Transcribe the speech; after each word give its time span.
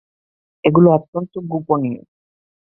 এগুলো 0.63 0.87
অত্যন্ত 0.97 1.33
গোপনীয়! 1.51 2.01